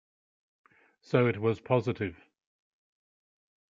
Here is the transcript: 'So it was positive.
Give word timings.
'So 1.03 1.27
it 1.27 1.39
was 1.39 1.59
positive. 1.59 2.25